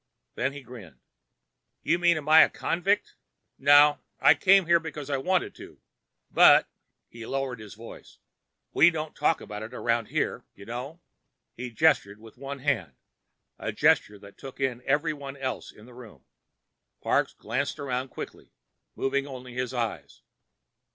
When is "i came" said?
4.19-4.65